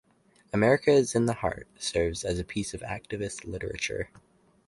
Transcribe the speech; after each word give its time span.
"America 0.51 0.89
Is 0.89 1.13
in 1.13 1.27
the 1.27 1.33
Heart" 1.35 1.67
serves 1.77 2.23
as 2.23 2.39
a 2.39 2.43
piece 2.43 2.73
of 2.73 2.81
activist 2.81 3.45
literature. 3.45 4.09